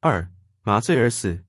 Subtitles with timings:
[0.00, 0.30] 二、
[0.62, 1.44] 麻醉而死。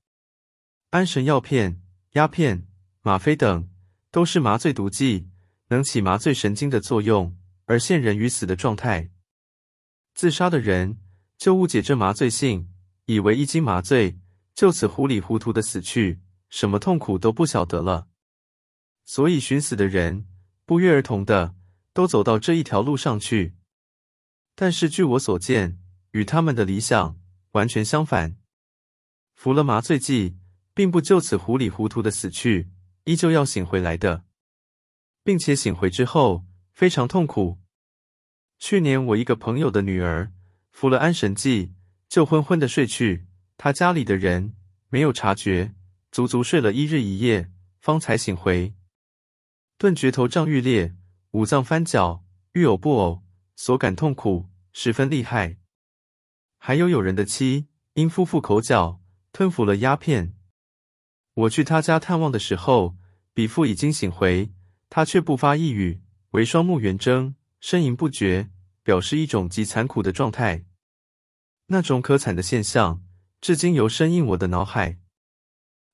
[0.89, 1.83] 安神药片、
[2.13, 2.67] 鸦片、
[3.01, 3.69] 吗啡等
[4.09, 5.29] 都是麻醉毒剂，
[5.67, 9.11] 能起麻醉神经的作用，而陷人于死的状态。
[10.15, 10.97] 自杀的人
[11.37, 12.73] 就误解这麻醉性，
[13.05, 14.17] 以为一经麻醉，
[14.55, 16.19] 就此糊里糊涂的死去，
[16.49, 18.07] 什么痛苦都不晓得了。
[19.05, 20.25] 所以寻死的人
[20.65, 21.53] 不约而同的
[21.93, 23.55] 都走到这一条路上去。
[24.55, 25.79] 但是据我所见，
[26.13, 27.19] 与他们的理想
[27.51, 28.38] 完全相反。
[29.39, 30.35] 服了麻醉剂，
[30.73, 32.71] 并不就此糊里糊涂的死去，
[33.05, 34.25] 依旧要醒回来的，
[35.23, 36.43] 并且醒回之后
[36.73, 37.57] 非常痛苦。
[38.57, 40.33] 去年我一个朋友的女儿
[40.73, 41.73] 服了安神剂，
[42.09, 44.57] 就昏昏的睡去，他家里的人
[44.89, 45.73] 没有察觉，
[46.11, 48.73] 足足睡了一日一夜，方才醒回。
[49.77, 50.97] 顿觉头胀欲裂，
[51.31, 53.21] 五脏翻搅，欲呕不呕，
[53.55, 54.49] 所感痛苦。
[54.73, 55.55] 十分厉害，
[56.57, 58.98] 还有有人的妻因夫妇口角
[59.31, 60.33] 吞服了鸦片。
[61.33, 62.95] 我去他家探望的时候，
[63.33, 64.51] 比父已经醒回，
[64.89, 68.49] 他却不发一语，唯双目圆睁，呻吟不绝，
[68.83, 70.65] 表示一种极残酷的状态。
[71.67, 73.03] 那种可惨的现象，
[73.39, 74.97] 至今犹深印我的脑海。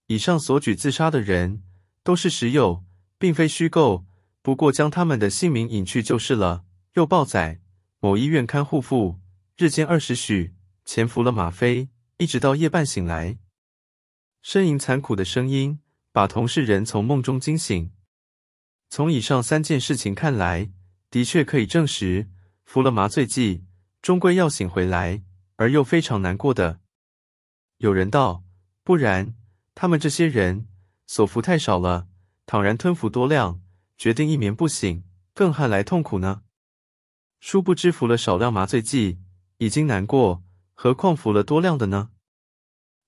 [0.07, 1.63] 以上所举自杀的人，
[2.03, 2.83] 都是实有，
[3.17, 4.05] 并非虚构，
[4.41, 6.65] 不过将他们的姓名隐去就是了。
[6.93, 7.61] 又报载。
[8.01, 9.19] 某医院看护妇
[9.57, 13.39] 日间二十许潜伏了吗啡，一直到夜半醒来，
[14.41, 15.81] 呻吟残苦的声音
[16.13, 17.91] 把同事人从梦中惊醒。
[18.89, 20.71] 从以上三件事情看来，
[21.09, 22.29] 的确可以证实，
[22.63, 23.65] 服了麻醉剂
[24.01, 25.23] 终归要醒回来，
[25.57, 26.79] 而又非常难过的。
[27.79, 28.45] 有人道：
[28.85, 29.35] 不然，
[29.73, 30.69] 他们这些人
[31.05, 32.07] 所服太少了，
[32.45, 33.61] 倘然吞服多量，
[33.97, 36.43] 决定一眠不醒，更汉来痛苦呢？
[37.41, 39.19] 殊不知服了少量麻醉剂
[39.57, 40.44] 已经难过，
[40.75, 42.11] 何况服了多量的呢？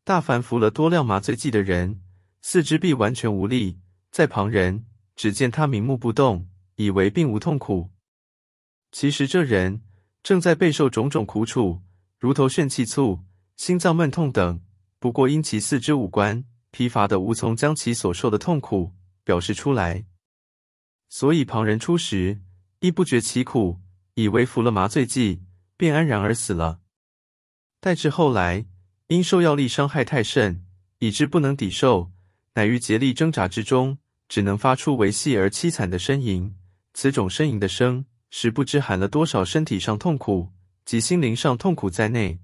[0.03, 2.01] 大凡服了多量麻醉剂的人，
[2.41, 7.91] 四肢臂完全无力，在旁人只见他明目不动，以为并无痛苦。
[8.91, 9.83] 其实这人
[10.23, 11.83] 正在备受种种苦楚，
[12.17, 13.25] 如头眩气促、
[13.57, 14.61] 心脏闷痛等。
[14.99, 20.05] 不过因其四肢五官疲乏的无从将其所受的痛苦表示出来，
[21.09, 22.41] 所以旁人初时
[22.79, 23.81] 亦不觉其苦。
[24.15, 25.43] 以为服了麻醉剂
[25.77, 26.79] 便安然而死了，
[27.79, 28.65] 待至后来
[29.07, 30.65] 因受药力伤害太甚，
[30.99, 32.11] 以致不能抵受，
[32.53, 36.55] 乃于竭力挣扎之中，只能发出维细而凄惨的呻吟。
[36.93, 40.51] 此种呻吟的声，实不知含了多少身体上痛苦
[40.83, 42.39] 及心灵上痛苦在内。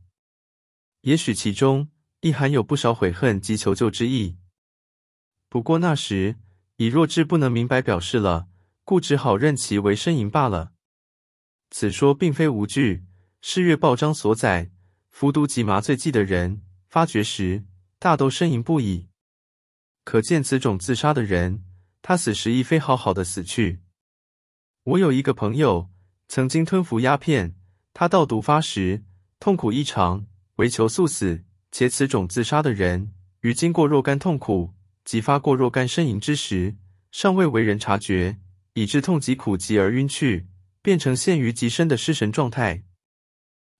[1.02, 1.90] 也许其中
[2.22, 4.38] 亦含有不少悔恨及求救之意。
[5.50, 6.38] 不过那时
[6.78, 8.48] 以弱智不能明白表示了，
[8.84, 10.72] 故只好认其为呻吟罢了。
[11.72, 13.04] 此说并非无据，
[13.42, 14.70] 是月报章所载，
[15.14, 17.64] 服毒及麻醉剂的人发觉时，
[18.00, 19.10] 大都呻吟不已。
[20.04, 21.64] 可见此种自杀的人，
[22.02, 23.82] 他死时亦非好好的死去。
[24.84, 25.92] 我有一个朋友，
[26.28, 27.56] 曾经吞服鸦片，
[27.94, 29.04] 他到毒发时，
[29.40, 30.26] 痛苦异常，
[30.56, 31.44] 唯求速死。
[31.72, 34.74] 且此种自杀的人，于经过若干痛苦
[35.06, 36.76] 及发过若干呻吟之时，
[37.12, 38.40] 尚未为人察觉，
[38.74, 40.48] 以致痛极苦极而晕去。
[40.82, 42.84] 变成陷于极深的失神状态，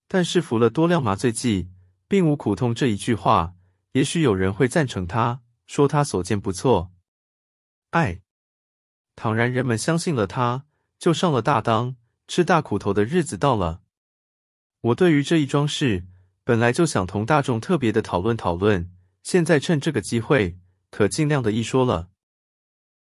[0.08, 1.70] 但是服了多量麻醉剂，
[2.08, 3.56] 并无苦痛这一句话，
[3.94, 6.92] 也许有人会赞成他，说他所见不错。
[7.92, 8.22] 唉，
[9.16, 10.66] 倘然人们相信了他，
[10.98, 11.96] 就上了大当，
[12.28, 13.82] 吃大苦头的日子到了。
[14.82, 16.06] 我对于这一桩事，
[16.44, 18.92] 本来就想同大众特别的讨论讨论，
[19.24, 20.58] 现在趁这个机会，
[20.90, 22.10] 可尽量的一说了。